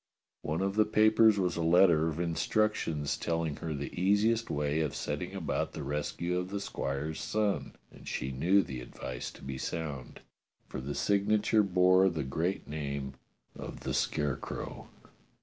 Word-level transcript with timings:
One 0.41 0.61
of 0.61 0.77
the 0.77 0.85
papers 0.85 1.37
was 1.37 1.55
a 1.55 1.61
letter 1.61 2.07
of 2.07 2.19
instructions 2.19 3.15
telling 3.15 3.57
her 3.57 3.75
the 3.75 3.93
easiest 3.93 4.49
way 4.49 4.79
of 4.79 4.95
setting 4.95 5.35
about 5.35 5.73
the 5.73 5.83
rescue 5.83 6.39
of 6.39 6.49
the 6.49 6.59
squire's 6.59 7.19
son, 7.21 7.75
and 7.91 8.07
she 8.07 8.31
knew 8.31 8.63
the 8.63 8.81
advice 8.81 9.29
to 9.29 9.43
be 9.43 9.59
sound, 9.59 10.21
for 10.67 10.81
the 10.81 10.95
signature 10.95 11.61
bore 11.61 12.09
the 12.09 12.23
great 12.23 12.67
name 12.67 13.13
of 13.55 13.81
the 13.81 13.93
Scarecrow. 13.93 14.87